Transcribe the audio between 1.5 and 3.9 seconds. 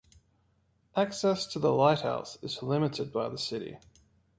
the lighthouse is limited by the city.